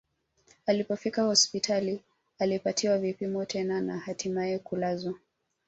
Alipofika 0.65 1.23
hospitali 1.23 2.01
alipatiwa 2.39 2.97
vipimo 2.97 3.45
tena 3.45 3.81
na 3.81 3.97
hatimae 3.99 4.59
kulazwa 4.59 5.13